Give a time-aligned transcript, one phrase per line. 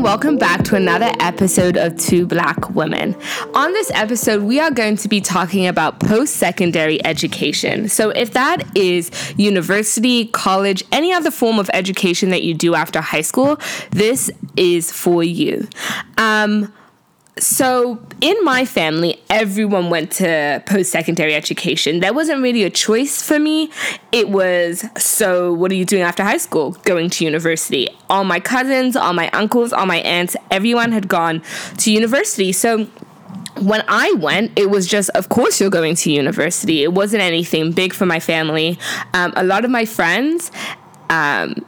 [0.00, 3.14] and welcome back to another episode of Two Black Women.
[3.52, 7.86] On this episode, we are going to be talking about post secondary education.
[7.86, 13.02] So, if that is university, college, any other form of education that you do after
[13.02, 13.58] high school,
[13.90, 15.68] this is for you.
[16.16, 16.72] Um,
[17.40, 22.00] so in my family, everyone went to post secondary education.
[22.00, 23.70] There wasn't really a choice for me.
[24.12, 26.72] It was, so what are you doing after high school?
[26.84, 27.88] Going to university.
[28.08, 31.42] All my cousins, all my uncles, all my aunts, everyone had gone
[31.78, 32.52] to university.
[32.52, 32.84] So
[33.60, 36.82] when I went, it was just, of course, you're going to university.
[36.82, 38.78] It wasn't anything big for my family.
[39.14, 40.50] Um, a lot of my friends,
[41.08, 41.64] um,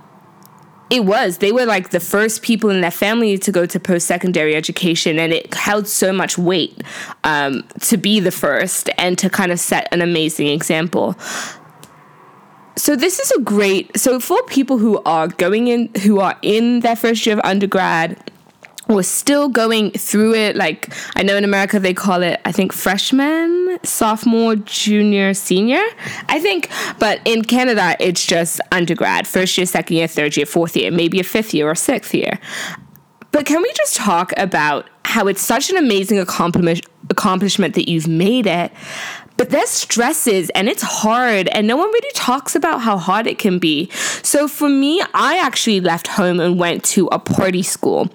[0.92, 1.38] it was.
[1.38, 5.18] They were like the first people in their family to go to post secondary education,
[5.18, 6.82] and it held so much weight
[7.24, 11.16] um, to be the first and to kind of set an amazing example.
[12.76, 13.98] So this is a great.
[13.98, 18.30] So for people who are going in, who are in their first year of undergrad,
[18.92, 20.56] was still going through it.
[20.56, 25.82] Like I know in America they call it, I think freshman, sophomore, junior, senior.
[26.28, 30.76] I think, but in Canada it's just undergrad, first year, second year, third year, fourth
[30.76, 32.38] year, maybe a fifth year or sixth year.
[33.32, 38.08] But can we just talk about how it's such an amazing accomplishment accomplishment that you've
[38.08, 38.70] made it?
[39.38, 43.38] But there's stresses and it's hard, and no one really talks about how hard it
[43.38, 43.90] can be.
[44.22, 48.10] So for me, I actually left home and went to a party school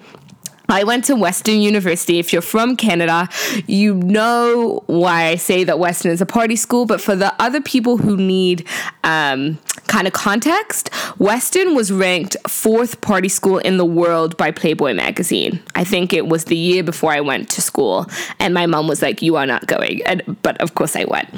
[0.70, 2.18] I went to Western University.
[2.18, 3.28] If you're from Canada,
[3.66, 6.84] you know why I say that Western is a party school.
[6.84, 8.66] But for the other people who need
[9.02, 14.92] um, kind of context, Western was ranked fourth party school in the world by Playboy
[14.92, 15.62] magazine.
[15.74, 18.06] I think it was the year before I went to school.
[18.38, 20.02] And my mom was like, You are not going.
[20.04, 21.28] And, but of course I went.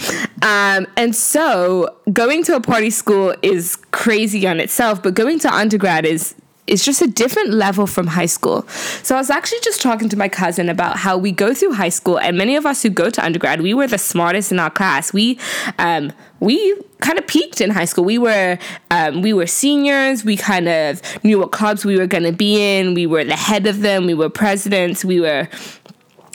[0.42, 5.54] Um, and so going to a party school is crazy on itself, but going to
[5.54, 6.34] undergrad is
[6.70, 8.66] is just a different level from high school.
[9.02, 11.88] So I was actually just talking to my cousin about how we go through high
[11.88, 14.70] school, and many of us who go to undergrad, we were the smartest in our
[14.70, 15.12] class.
[15.12, 15.38] We
[15.78, 18.04] um, we kind of peaked in high school.
[18.04, 18.58] We were
[18.90, 20.24] um, we were seniors.
[20.24, 22.94] We kind of knew what clubs we were going to be in.
[22.94, 24.06] We were the head of them.
[24.06, 25.04] We were presidents.
[25.04, 25.48] We were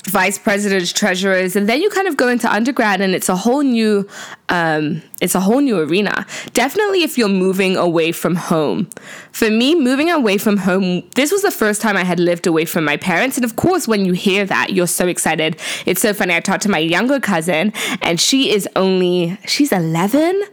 [0.06, 3.62] vice presidents, treasurers, and then you kind of go into undergrad, and it's a whole
[3.62, 4.08] new,
[4.50, 6.26] um, it's a whole new arena.
[6.54, 8.90] Definitely, if you're moving away from home.
[9.32, 12.66] For me, moving away from home, this was the first time I had lived away
[12.66, 15.60] from my parents, and of course, when you hear that, you're so excited.
[15.86, 16.36] It's so funny.
[16.36, 20.44] I talked to my younger cousin, and she is only she's 11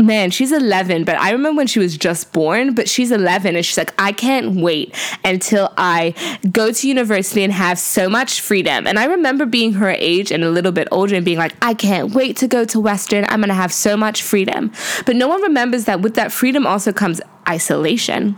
[0.00, 3.64] man, she's 11, but I remember when she was just born, but she's 11 and
[3.64, 4.94] she's like, I can't wait
[5.24, 6.14] until I
[6.50, 8.86] go to university and have so much freedom.
[8.86, 11.74] And I remember being her age and a little bit older and being like, I
[11.74, 13.24] can't wait to go to Western.
[13.28, 14.72] I'm going to have so much freedom.
[15.06, 18.36] But no one remembers that with that freedom also comes isolation.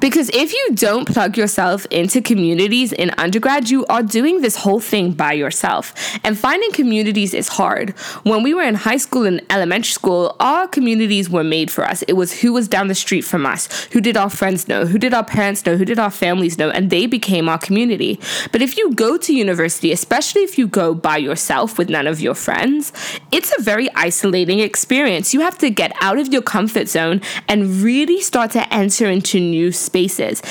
[0.00, 4.80] Because if you don't plug yourself into communities in undergrad, you are doing this whole
[4.80, 5.94] thing by yourself.
[6.24, 7.90] And finding communities is hard.
[8.24, 12.02] When we were in high school and elementary school, our communities were made for us.
[12.02, 14.98] It was who was down the street from us, who did our friends know, who
[14.98, 18.20] did our parents know, who did our families know, and they became our community.
[18.52, 22.20] But if you go to university, especially if you go by yourself with none of
[22.20, 22.92] your friends,
[23.30, 25.32] it's a very isolating experience.
[25.32, 29.38] You have to get out of your comfort zone and really start to enter into
[29.38, 30.42] new spaces.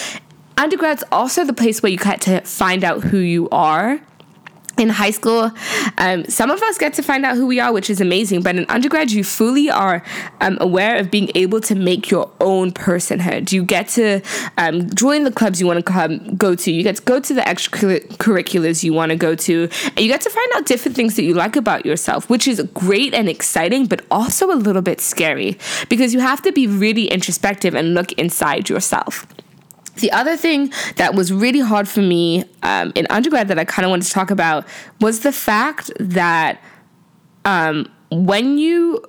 [0.56, 4.00] Undergrad's also the place where you get to find out who you are
[4.84, 5.52] in high school,
[5.98, 8.44] um, some of us get to find out who we are, which is amazing.
[8.44, 10.04] But in undergrad, you fully are
[10.42, 13.52] um, aware of being able to make your own personhood.
[13.52, 14.22] You get to
[14.58, 16.72] um, join the clubs you want to come, go to.
[16.72, 19.70] You get to go to the extracurriculars you want to go to.
[19.86, 22.62] And you get to find out different things that you like about yourself, which is
[22.74, 25.58] great and exciting, but also a little bit scary
[25.90, 29.26] because you have to be really introspective and look inside yourself.
[29.96, 33.86] The other thing that was really hard for me um, in undergrad that I kind
[33.86, 34.66] of wanted to talk about
[35.00, 36.62] was the fact that
[37.46, 39.04] um, when you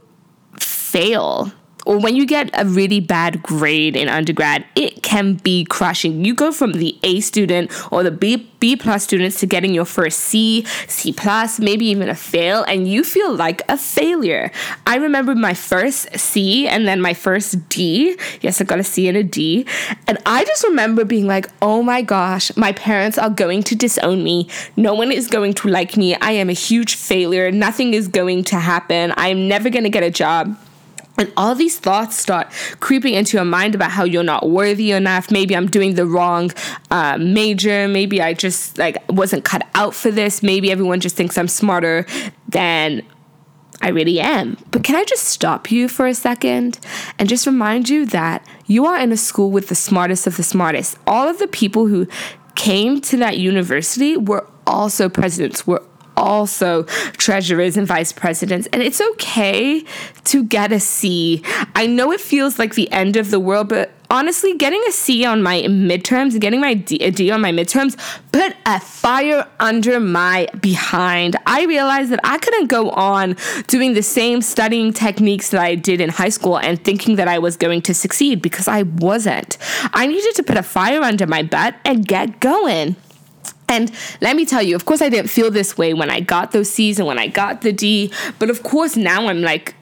[0.59, 1.53] fail,
[1.85, 6.25] or when you get a really bad grade in undergrad, it can be crushing.
[6.25, 9.85] You go from the A student or the B B plus students to getting your
[9.85, 14.51] first C, C plus, maybe even a fail, and you feel like a failure.
[14.87, 18.17] I remember my first C and then my first D.
[18.41, 19.67] Yes, I got a C and a D.
[20.07, 24.25] And I just remember being like, oh my gosh, my parents are going to disown
[24.25, 24.49] me.
[24.77, 26.15] No one is going to like me.
[26.15, 27.53] I am a huge failure.
[27.53, 29.13] Nothing is going to happen.
[29.19, 30.59] I'm never going to get a job.
[31.17, 32.51] And all these thoughts start
[32.81, 35.31] creeping into your mind about how you're not worthy enough.
[35.31, 36.51] Maybe I'm doing the wrong
[36.91, 37.87] uh, major.
[37.87, 40.43] Maybe I just like wasn't cut out for this.
[40.43, 42.07] Maybe everyone just thinks I'm smarter
[42.49, 43.03] than
[43.81, 44.57] I really am.
[44.71, 46.79] But can I just stop you for a second
[47.19, 50.43] and just remind you that you are in a school with the smartest of the
[50.43, 50.99] smartest.
[51.07, 52.09] All of the people who
[52.55, 55.83] came to that university were also presidents, were
[56.17, 56.85] also
[57.17, 58.69] treasurers and vice presidents.
[58.73, 59.85] And it's okay
[60.25, 61.43] to get a C.
[61.75, 65.25] I know it feels like the end of the world, but honestly, getting a C
[65.25, 67.97] on my midterms, getting my D, a D on my midterms,
[68.33, 71.37] put a fire under my behind.
[71.47, 76.01] I realized that I couldn't go on doing the same studying techniques that I did
[76.01, 79.59] in high school and thinking that I was going to succeed because I wasn't.
[79.93, 82.97] I needed to put a fire under my butt and get going.
[83.69, 83.91] And
[84.21, 86.71] let me tell you, of course, I didn't feel this way when I got those
[86.71, 88.13] C's and when I got the D.
[88.39, 89.75] But of course, now I'm like,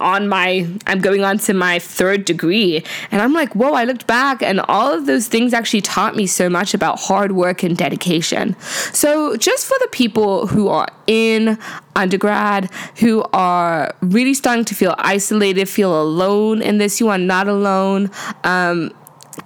[0.00, 4.06] on my I'm going on to my third degree and I'm like whoa I looked
[4.06, 7.76] back and all of those things actually taught me so much about hard work and
[7.76, 8.56] dedication.
[8.92, 11.58] So just for the people who are in
[11.94, 17.48] undergrad who are really starting to feel isolated, feel alone in this, you are not
[17.48, 18.10] alone.
[18.44, 18.92] Um,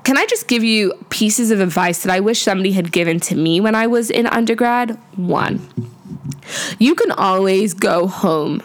[0.05, 3.35] can I just give you pieces of advice that I wish somebody had given to
[3.35, 4.99] me when I was in undergrad?
[5.17, 5.69] One,
[6.79, 8.63] you can always go home.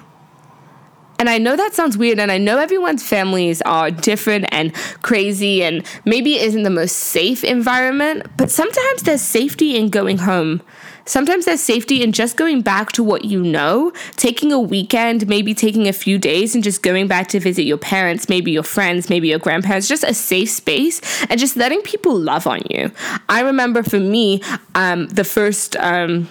[1.18, 5.64] And I know that sounds weird, and I know everyone's families are different and crazy,
[5.64, 10.62] and maybe isn't the most safe environment, but sometimes there's safety in going home.
[11.06, 15.54] Sometimes there's safety in just going back to what you know, taking a weekend, maybe
[15.54, 19.08] taking a few days and just going back to visit your parents, maybe your friends,
[19.08, 22.92] maybe your grandparents, just a safe space and just letting people love on you.
[23.30, 24.42] I remember for me,
[24.74, 25.76] um, the first.
[25.78, 26.28] Um,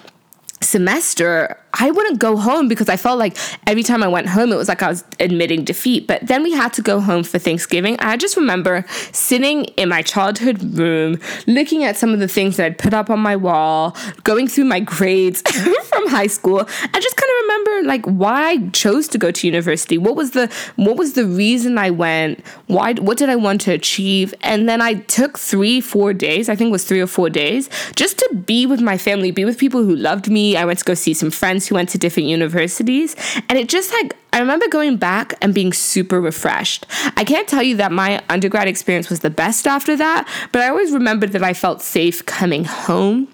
[0.64, 4.56] semester, I wouldn't go home because I felt like every time I went home, it
[4.56, 6.06] was like I was admitting defeat.
[6.06, 7.96] But then we had to go home for Thanksgiving.
[7.99, 12.66] I just remember sitting in my childhood room, looking at some of the things that
[12.66, 15.43] I'd put up on my wall, going through my grades
[15.84, 16.61] from high school.
[16.61, 19.99] I just kind of remember like why I chose to go to university.
[19.99, 22.44] What was the what was the reason I went?
[22.67, 24.35] Why what did I want to achieve?
[24.43, 27.69] And then I took three, four days, I think it was three or four days,
[27.96, 30.56] just to be with my family, be with people who loved me.
[30.56, 33.17] I went to go see some friends who went to different universities.
[33.49, 36.87] And it just like I remember going back and being super refreshed.
[37.17, 40.69] I can't tell you that my undergrad experience was the best after that, but I
[40.69, 43.29] always remembered that I felt safe coming home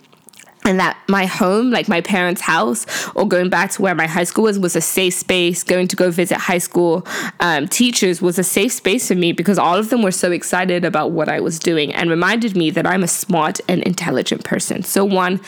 [0.71, 2.87] and that my home, like my parents' house,
[3.17, 5.65] or going back to where my high school was, was a safe space.
[5.65, 7.05] Going to go visit high school
[7.41, 10.85] um, teachers was a safe space for me because all of them were so excited
[10.85, 14.85] about what I was doing and reminded me that I'm a smart and intelligent person.
[14.85, 15.41] So, one,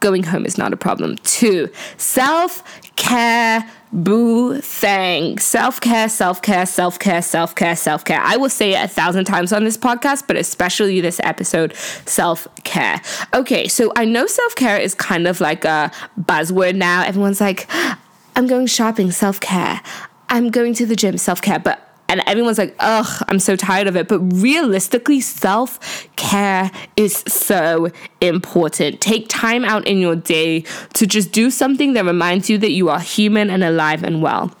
[0.00, 1.16] going home is not a problem.
[1.18, 2.64] Two, self
[2.96, 5.38] care boo thing.
[5.38, 8.20] Self care, self care, self care, self care, self care.
[8.20, 11.74] I will say it a thousand times on this podcast, but especially this episode
[12.06, 13.00] self care.
[13.34, 15.90] Okay, so I know self care is kind of like a
[16.20, 17.04] buzzword now.
[17.04, 17.68] Everyone's like,
[18.34, 19.80] I'm going shopping, self care.
[20.28, 21.58] I'm going to the gym, self care.
[21.58, 24.08] But and everyone's like, ugh, I'm so tired of it.
[24.08, 29.00] But realistically, self care is so important.
[29.00, 30.64] Take time out in your day
[30.94, 34.52] to just do something that reminds you that you are human and alive and well.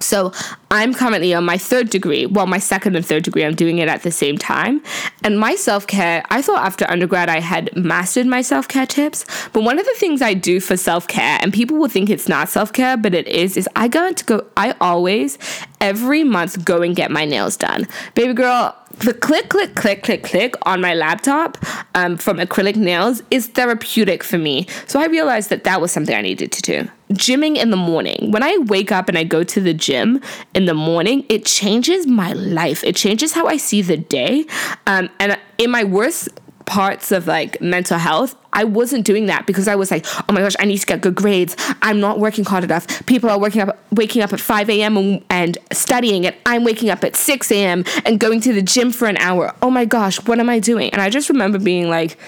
[0.00, 0.32] So
[0.70, 2.26] I'm currently on my third degree.
[2.26, 4.82] Well, my second and third degree, I'm doing it at the same time.
[5.22, 9.24] And my self care, I thought after undergrad I had mastered my self care tips.
[9.52, 12.28] But one of the things I do for self care, and people will think it's
[12.28, 15.38] not self care, but it is, is I go to go, I always,
[15.80, 17.86] every month, go and get my nails done.
[18.14, 21.56] Baby girl, the click, click, click, click, click on my laptop
[21.94, 24.66] um, from acrylic nails is therapeutic for me.
[24.86, 26.90] So I realized that that was something I needed to do.
[27.12, 28.32] Gymming in the morning.
[28.32, 30.20] When I wake up and I go to the gym
[30.54, 32.84] in the morning, it changes my life.
[32.84, 34.46] It changes how I see the day.
[34.86, 36.28] Um, and in my worst
[36.68, 40.40] parts of like mental health, I wasn't doing that because I was like, oh my
[40.40, 41.56] gosh, I need to get good grades.
[41.82, 43.06] I'm not working hard enough.
[43.06, 45.24] People are waking up, waking up at 5 a.m.
[45.30, 47.84] and studying, and I'm waking up at 6 a.m.
[48.04, 49.54] and going to the gym for an hour.
[49.62, 50.90] Oh my gosh, what am I doing?
[50.90, 52.18] And I just remember being like,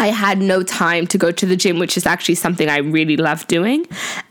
[0.00, 3.18] I had no time to go to the gym, which is actually something I really
[3.18, 3.84] love doing.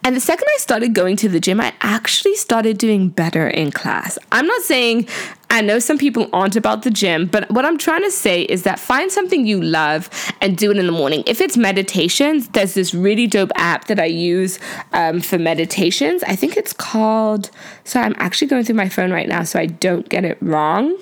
[0.04, 3.72] And the second I started going to the gym, I actually started doing better in
[3.72, 4.18] class.
[4.32, 5.08] I'm not saying
[5.52, 8.64] I know some people aren't about the gym, but what I'm trying to say is
[8.64, 10.10] that find something you love
[10.42, 11.24] and do it in the morning.
[11.28, 14.58] If it's meditations, there's this really dope app that I use
[14.94, 16.24] um, for meditations.
[16.24, 17.52] I think it's called,
[17.84, 20.98] so I'm actually going through my phone right now so I don't get it wrong.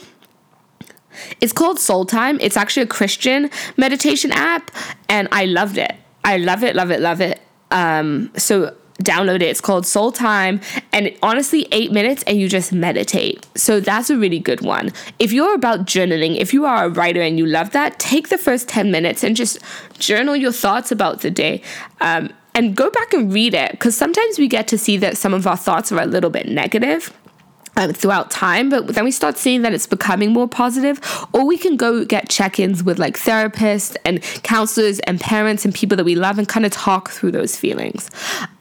[1.41, 2.37] It's called Soul Time.
[2.41, 4.71] It's actually a Christian meditation app,
[5.09, 5.93] and I loved it.
[6.23, 7.41] I love it, love it, love it.
[7.71, 9.43] Um, so download it.
[9.43, 10.59] It's called Soul Time,
[10.91, 13.45] and honestly, eight minutes, and you just meditate.
[13.55, 14.91] So that's a really good one.
[15.19, 18.37] If you're about journaling, if you are a writer and you love that, take the
[18.37, 19.59] first 10 minutes and just
[19.99, 21.61] journal your thoughts about the day.
[22.01, 25.31] Um, and go back and read it because sometimes we get to see that some
[25.31, 27.13] of our thoughts are a little bit negative
[27.77, 30.99] um, throughout time, but then we start seeing that it's becoming more positive.
[31.31, 35.73] Or we can go get check ins with like therapists and counselors and parents and
[35.73, 38.09] people that we love and kind of talk through those feelings.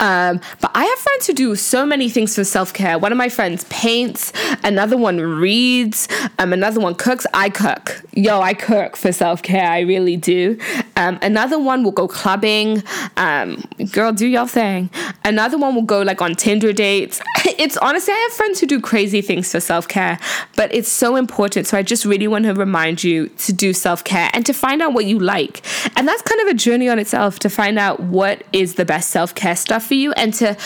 [0.01, 2.99] Um, but I have friends who do so many things for self care.
[2.99, 4.33] One of my friends paints,
[4.63, 6.09] another one reads,
[6.39, 7.27] um, another one cooks.
[7.33, 8.03] I cook.
[8.13, 9.69] Yo, I cook for self care.
[9.69, 10.59] I really do.
[10.97, 12.83] Um, another one will go clubbing.
[13.17, 14.91] Um, girl, do your thing.
[15.25, 17.21] Another one will go like on Tinder dates.
[17.59, 20.19] it's honestly, I have friends who do crazy crazy things for self care,
[20.57, 21.67] but it's so important.
[21.67, 24.83] So I just really want to remind you to do self care and to find
[24.83, 25.65] out what you like.
[25.97, 29.11] And that's kind of a journey on itself to find out what is the best
[29.11, 30.57] self care stuff for you and to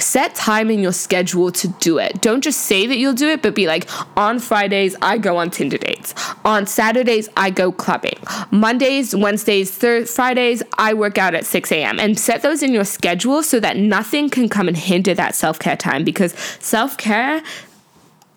[0.00, 2.20] set time in your schedule to do it.
[2.20, 5.50] Don't just say that you'll do it, but be like, on Fridays, I go on
[5.50, 6.14] Tinder dates.
[6.44, 8.18] On Saturdays, I go clubbing.
[8.50, 11.98] Mondays, Wednesdays, thir- Fridays, I work out at 6 a.m.
[11.98, 15.58] And set those in your schedule so that nothing can come and hinder that self
[15.58, 17.42] care time because self care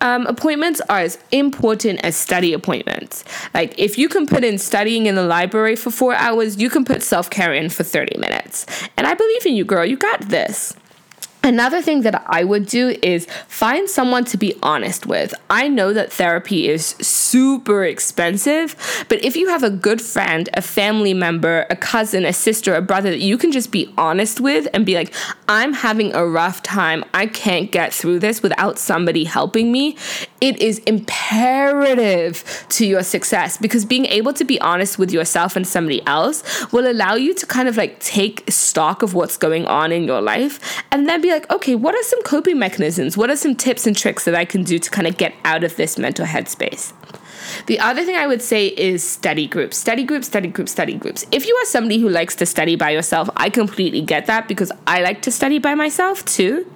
[0.02, 3.24] um, appointments are as important as study appointments.
[3.54, 6.84] Like, if you can put in studying in the library for four hours, you can
[6.84, 8.66] put self care in for 30 minutes.
[8.96, 9.86] And I believe in you, girl.
[9.86, 10.74] You got this.
[11.44, 15.34] Another thing that I would do is find someone to be honest with.
[15.50, 18.76] I know that therapy is super expensive,
[19.08, 22.80] but if you have a good friend, a family member, a cousin, a sister, a
[22.80, 25.12] brother that you can just be honest with and be like,
[25.48, 27.04] I'm having a rough time.
[27.12, 29.96] I can't get through this without somebody helping me.
[30.40, 35.66] It is imperative to your success because being able to be honest with yourself and
[35.66, 39.90] somebody else will allow you to kind of like take stock of what's going on
[39.90, 43.16] in your life and then be like, okay, what are some coping mechanisms?
[43.16, 45.64] What are some tips and tricks that I can do to kind of get out
[45.64, 46.92] of this mental headspace?
[47.66, 49.76] The other thing I would say is study groups.
[49.76, 51.26] Study groups, study groups, study groups.
[51.32, 54.70] If you are somebody who likes to study by yourself, I completely get that because
[54.86, 56.70] I like to study by myself too.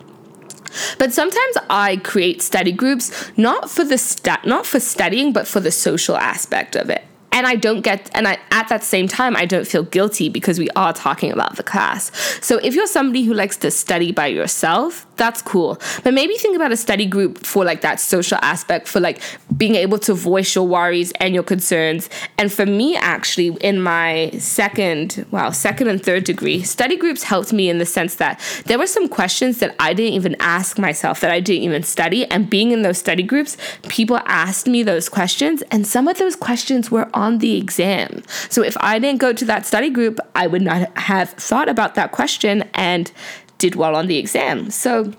[0.98, 5.60] But sometimes I create study groups not for the stu- not for studying but for
[5.60, 7.04] the social aspect of it
[7.36, 10.58] and I don't get, and I, at that same time, I don't feel guilty because
[10.58, 12.10] we are talking about the class.
[12.40, 15.78] So if you're somebody who likes to study by yourself, that's cool.
[16.02, 19.20] But maybe think about a study group for like that social aspect, for like
[19.54, 22.08] being able to voice your worries and your concerns.
[22.38, 27.52] And for me, actually, in my second, wow, second and third degree, study groups helped
[27.52, 31.20] me in the sense that there were some questions that I didn't even ask myself,
[31.20, 32.24] that I didn't even study.
[32.30, 36.34] And being in those study groups, people asked me those questions, and some of those
[36.34, 38.22] questions were on on the exam.
[38.48, 41.94] So if I didn't go to that study group, I would not have thought about
[41.96, 43.10] that question and
[43.58, 44.70] did well on the exam.
[44.70, 45.12] So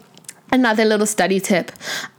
[0.51, 1.71] another little study tip.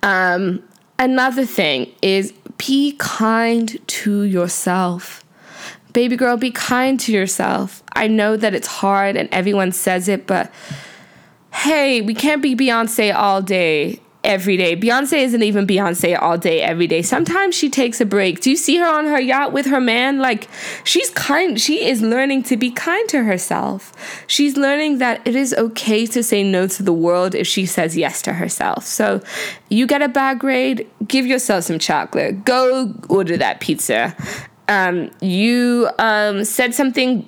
[0.02, 0.62] Um,
[0.98, 5.24] another thing is be kind to yourself.
[5.94, 7.82] Baby girl, be kind to yourself.
[7.94, 10.52] I know that it's hard and everyone says it, but
[11.50, 14.76] hey, we can't be Beyonce all day every day.
[14.76, 17.00] Beyonce isn't even Beyonce all day, every day.
[17.00, 18.40] Sometimes she takes a break.
[18.42, 20.18] Do you see her on her yacht with her man?
[20.18, 20.48] Like,
[20.84, 23.92] she's kind, she is learning to be kind to herself.
[24.26, 27.96] She's learning that it is okay to say no to the world if she says
[27.96, 28.84] yes to herself.
[28.84, 29.22] So,
[29.70, 32.44] you get a bad grade, give yourself some chocolate.
[32.44, 34.14] Go order that pizza.
[34.68, 37.26] Um, you um, said something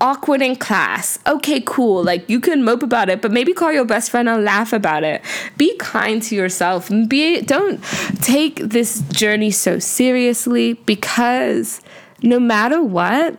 [0.00, 1.18] awkward in class.
[1.26, 2.02] Okay, cool.
[2.02, 5.04] Like you can mope about it, but maybe call your best friend and laugh about
[5.04, 5.22] it.
[5.56, 6.90] Be kind to yourself.
[7.08, 7.82] Be don't
[8.22, 11.80] take this journey so seriously because
[12.22, 13.36] no matter what,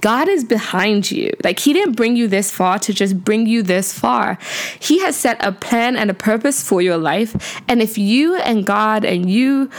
[0.00, 1.32] God is behind you.
[1.44, 4.38] Like, He didn't bring you this far to just bring you this far.
[4.78, 7.62] He has set a plan and a purpose for your life.
[7.68, 9.70] And if you and God and you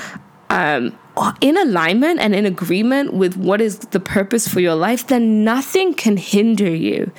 [0.50, 0.98] um,
[1.42, 5.94] in alignment and in agreement with what is the purpose for your life, then nothing
[5.94, 7.12] can hinder you.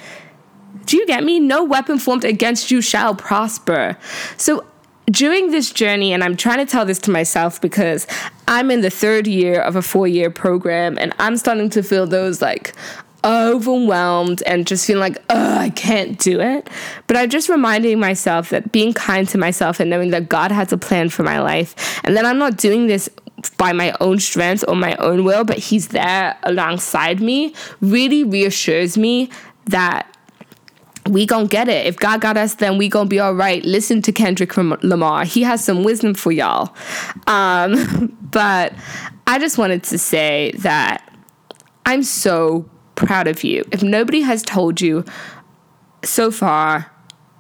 [0.87, 1.39] Do you get me?
[1.39, 3.97] No weapon formed against you shall prosper.
[4.37, 4.67] So,
[5.07, 8.07] during this journey, and I'm trying to tell this to myself because
[8.49, 12.07] I'm in the third year of a four year program and I'm starting to feel
[12.07, 12.73] those like
[13.25, 16.69] overwhelmed and just feeling like, oh, I can't do it.
[17.07, 20.73] But I'm just reminding myself that being kind to myself and knowing that God has
[20.73, 23.09] a plan for my life and that I'm not doing this
[23.51, 28.97] by my own strength or my own will, but He's there alongside me, really reassures
[28.97, 29.31] me
[29.67, 30.09] that
[31.09, 31.87] we gonna get it.
[31.87, 33.65] If God got us, then we gonna be all right.
[33.65, 35.25] Listen to Kendrick Lamar.
[35.25, 36.75] He has some wisdom for y'all.
[37.27, 38.73] Um, but
[39.27, 41.13] I just wanted to say that
[41.87, 43.65] I'm so proud of you.
[43.73, 45.05] If nobody has told you
[46.05, 46.92] so far,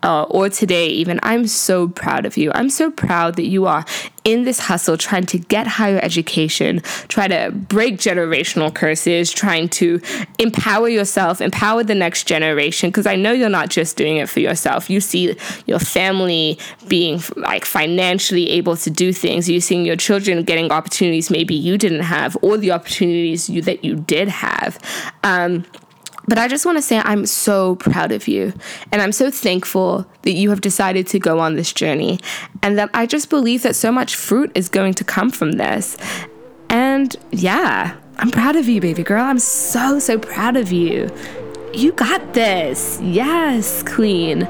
[0.02, 2.50] uh, or today, even, I'm so proud of you.
[2.54, 3.84] I'm so proud that you are
[4.24, 10.00] in this hustle trying to get higher education, try to break generational curses, trying to
[10.38, 12.90] empower yourself, empower the next generation.
[12.90, 14.88] Because I know you're not just doing it for yourself.
[14.88, 19.48] You see your family being like financially able to do things.
[19.48, 23.84] You're seeing your children getting opportunities maybe you didn't have, or the opportunities you, that
[23.84, 24.78] you did have.
[25.24, 25.64] Um,
[26.28, 28.52] but I just want to say I'm so proud of you.
[28.90, 32.20] And I'm so thankful that you have decided to go on this journey.
[32.62, 35.96] And that I just believe that so much fruit is going to come from this.
[36.68, 39.24] And yeah, I'm proud of you, baby girl.
[39.24, 41.10] I'm so, so proud of you.
[41.74, 43.00] You got this.
[43.02, 44.48] Yes, queen.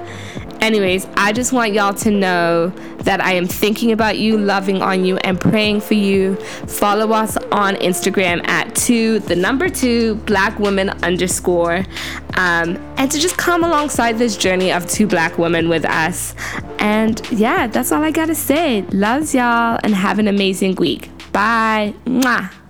[0.63, 5.05] Anyways, I just want y'all to know that I am thinking about you, loving on
[5.05, 6.37] you, and praying for you.
[6.69, 11.85] Follow us on Instagram at two, the number two, black women underscore,
[12.35, 16.33] um, and to just come alongside this journey of two black women with us.
[16.79, 18.83] And yeah, that's all I gotta say.
[18.93, 21.11] Loves y'all and have an amazing week.
[21.33, 21.93] Bye.
[22.07, 22.62] Mwah.